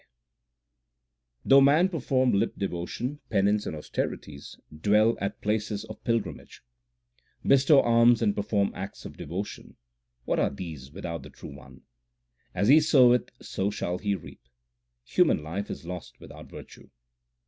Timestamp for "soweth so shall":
12.79-13.99